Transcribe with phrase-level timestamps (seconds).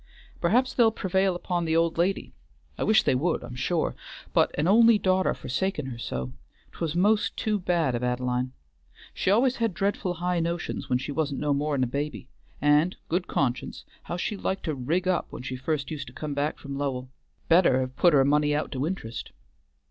[0.41, 2.33] Perhaps they'll prevail upon the old lady,
[2.75, 3.95] I wish they would, I'm sure;
[4.33, 6.31] but an only daughter forsakin' her so,
[6.71, 8.51] 'twas most too bad of Ad'line.
[9.13, 12.27] She al'ays had dreadful high notions when she wa'n't no more'n a baby;
[12.59, 16.33] and, good conscience, how she liked to rig up when she first used to come
[16.33, 17.11] back from Lowell!
[17.47, 19.31] Better ha' put her money out to interest."